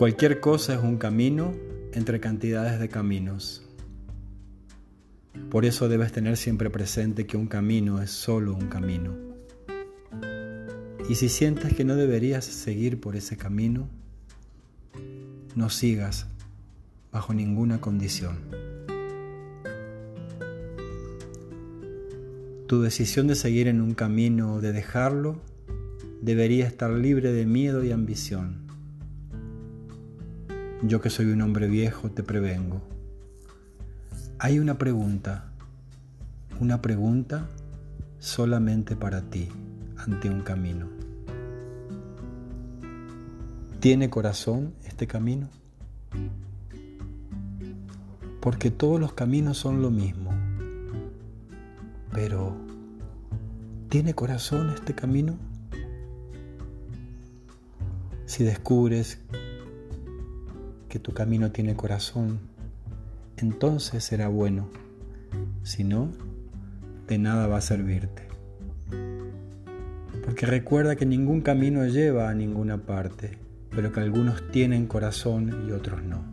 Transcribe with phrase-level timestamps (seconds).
[0.00, 1.52] Cualquier cosa es un camino
[1.92, 3.62] entre cantidades de caminos.
[5.50, 9.14] Por eso debes tener siempre presente que un camino es solo un camino.
[11.06, 13.90] Y si sientes que no deberías seguir por ese camino,
[15.54, 16.28] no sigas
[17.12, 18.38] bajo ninguna condición.
[22.68, 25.42] Tu decisión de seguir en un camino o de dejarlo
[26.22, 28.69] debería estar libre de miedo y ambición.
[30.82, 32.80] Yo que soy un hombre viejo te prevengo.
[34.38, 35.52] Hay una pregunta,
[36.58, 37.48] una pregunta
[38.18, 39.50] solamente para ti
[39.98, 40.88] ante un camino.
[43.78, 45.50] ¿Tiene corazón este camino?
[48.40, 50.30] Porque todos los caminos son lo mismo.
[52.10, 52.56] Pero,
[53.90, 55.36] ¿tiene corazón este camino?
[58.24, 59.18] Si descubres
[60.90, 62.40] que tu camino tiene corazón,
[63.38, 64.68] entonces será bueno.
[65.62, 66.10] Si no,
[67.06, 68.28] de nada va a servirte.
[70.24, 73.38] Porque recuerda que ningún camino lleva a ninguna parte,
[73.70, 76.24] pero que algunos tienen corazón y otros no.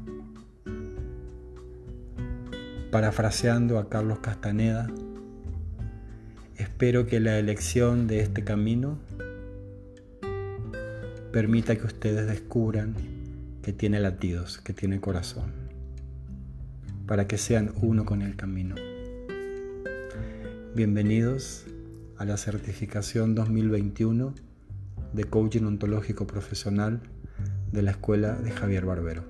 [2.92, 4.88] Parafraseando a Carlos Castaneda,
[6.58, 8.98] espero que la elección de este camino
[11.32, 12.96] permita que ustedes descubran
[13.68, 15.52] que tiene latidos, que tiene corazón
[17.06, 18.76] para que sean uno con el camino.
[20.74, 21.66] Bienvenidos
[22.16, 24.34] a la certificación 2021
[25.12, 27.02] de Coaching Ontológico Profesional
[27.70, 29.26] de la Escuela de Javier Barbero.